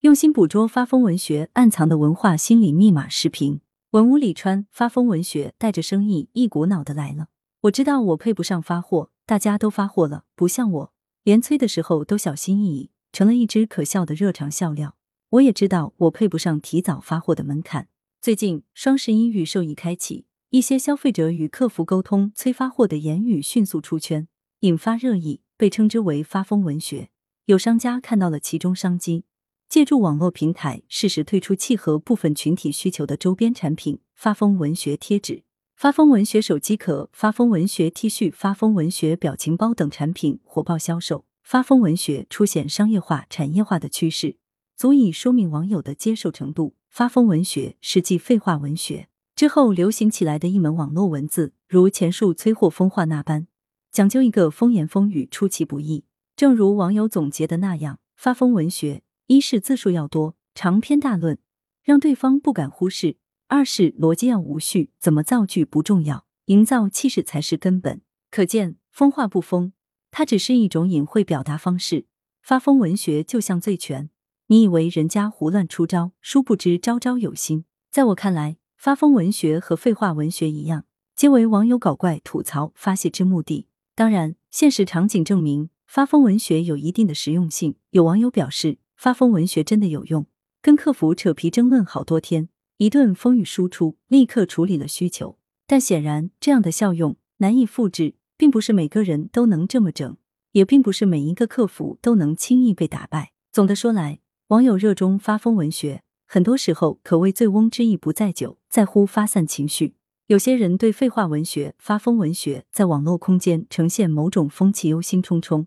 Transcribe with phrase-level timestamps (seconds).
[0.00, 3.60] 用心捕捉发疯文学暗藏的文化心理密码视频。
[3.90, 7.26] 文屋里川发疯文学带着生意一股脑的来了。
[7.62, 10.92] 我知道我配不上发货，大家都发货了，不像我，
[11.22, 14.96] 连催的时候都小心翼翼，成了一只可笑的热场笑料。
[15.32, 17.88] 我也知道我配不上提早发货的门槛。
[18.22, 24.26] 最近双十一预售已开启，一些消费者与客服沟通催发货的言语迅速出圈，
[24.60, 27.10] 引发热议，被称之为发疯文学。
[27.44, 29.24] 有商家看到了其中商机。
[29.70, 35.44] 借助网络平台，适时推出契合部分群体需求的周边产品——发疯文学贴纸、
[35.76, 41.24] 发疯文学手机壳、发疯文学 T 恤、发疯文学表情包等产品火爆销售。
[41.44, 44.38] 发疯文学出现商业化、产业化的趋势，
[44.76, 46.74] 足以说明网友的接受程度。
[46.88, 53.46] 发疯文学是继废话文学之后流行起来的一门网络文字，如前述催货疯话那般，
[53.92, 56.02] 讲究一个风言风语，出其不意。
[56.34, 59.02] 正如网友总结的那样，发疯文学。
[59.30, 61.38] 一是字数要多，长篇大论，
[61.84, 63.14] 让对方不敢忽视；
[63.46, 68.00] 二是逻辑要无序，怎么造句不重要，营造气势才是根本。
[68.32, 69.72] 可见疯话不疯，
[70.10, 72.06] 它只是一种隐晦表达方式。
[72.42, 74.10] 发疯文学就像醉拳，
[74.48, 77.64] 你以为人家胡乱出招，殊不知招招有心。
[77.92, 83.68] 在我看来，发疯文学和废话文学一样，皆为网友搞怪吐槽发泄之目的。
[83.94, 87.76] 当然，现实场景证明，发疯文学有一定的实用性。
[87.90, 88.78] 有网友表示。
[89.00, 90.26] 发疯文学真的有用，
[90.60, 95.38] 跟客服扯皮争论好多天，一顿风雨输出，立刻处理了需求。
[95.66, 100.18] 但显然，这样的效用难以复制，并不是每个人都能这么整，
[100.52, 103.32] 也并不是每一个客服都能轻易被打败。
[103.50, 109.94] 总的说来，网友热衷发疯文学，很多时候可谓醉翁之意不在酒，在乎发散情绪。
[110.26, 115.64] 有些人对废话文学、发疯文学在网络空间呈现某种风气忧心忡忡。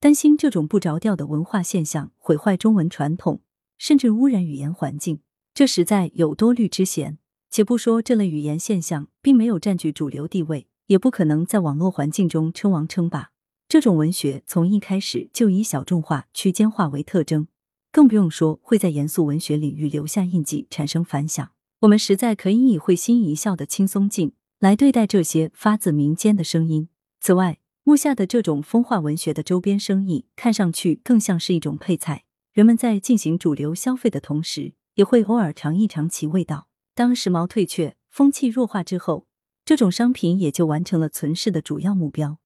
[0.00, 3.40] 担心这种不着调的文化现象毁坏中文传统，
[3.78, 5.20] 甚至污染语言环境，
[5.52, 7.18] 这实在有多虑之嫌。
[7.50, 13.30] 且不说这类语言现象并没有占据主流地位，也不可能在网络环境中称王称霸。
[13.68, 17.48] 这种文学从一开始就以小众化、区间化为特征，
[17.90, 21.50] 更不用说会在严肃文学领域留下印记、产生反响。
[21.80, 26.88] 我们实在可以以会心一笑的轻松劲来对待这些发自民间的声音。
[27.20, 27.58] 此外，
[27.88, 32.24] 目下的这种风化文学的周边生意，看上去更像是一种配菜。
[32.52, 36.68] 人们在进行主流消费的同时，也会偶尔尝一尝其味道。
[36.94, 39.26] 当时髦退却，风气弱化之后，
[39.64, 42.36] 这种商品也就完成了存世的主要目标。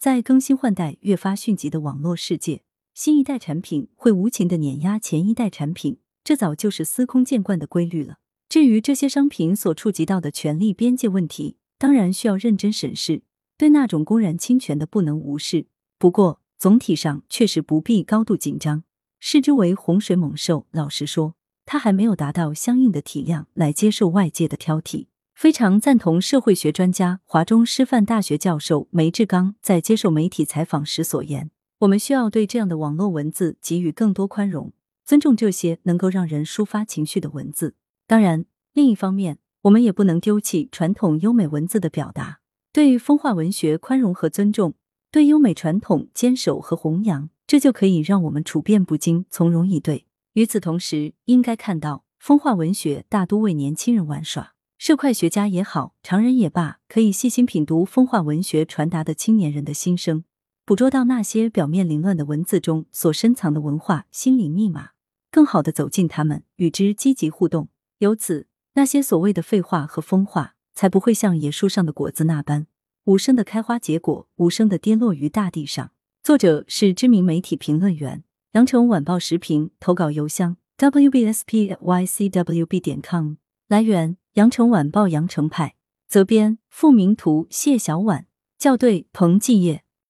[0.00, 8.16] 在更新换代越发迅疾的网络世界，新一代产品会无情的碾压前一代产品，这早就是司空见惯的规律了。
[8.48, 13.22] 至于这些商品所触及到的权利边界问题，当然需要认真审视。
[13.58, 15.66] 对那种公然侵权的不能无视，
[15.98, 18.84] 不过总体上确实不必高度紧张，
[19.18, 20.66] 视之为洪水猛兽。
[20.70, 21.34] 老实说，
[21.66, 25.06] 他还没有达到相应的体量来接受外界的挑剔。
[25.34, 34.72] 非常赞同社会学专家、华中师范大学教授梅志刚在接受媒体采访时所言：“我们需要对这样的网络文字给予更多宽容，
[35.04, 37.74] 尊重这些能够让人抒发情绪的文字。
[38.06, 42.38] 当然，另一方面，我们也不能丢弃传统优美文字的表达。”
[42.78, 44.74] 对风化文学宽容和尊重，
[45.10, 50.06] 对优美传统坚守和弘扬，这就可以让我们处变不惊、从容以对。
[50.34, 60.22] 与此同时，应该看到风化文学大多为年轻人玩耍，社会学家也好，常人也罢，可以细心品读风化文学传达的青年人的心声，
[60.64, 64.90] 捕捉到那些表面凌乱的文字中所深藏的文化心理密码，
[65.32, 67.70] 更好的走进他们，与之积极互动。
[67.98, 70.54] 由此，那些所谓的废话和风化。
[70.78, 72.68] 才不会像野树上的果子那般
[73.06, 75.90] 无声的开花结果，无声的跌落于大地上。
[76.22, 78.22] 作者是知名媒体评论员，
[78.52, 83.34] 羊城晚报时评投稿邮箱 wbspycwb 点 com。
[83.66, 85.74] 来源：羊城晚报羊城派，
[86.06, 89.82] 责编：付明图，谢小婉，校对：彭继业。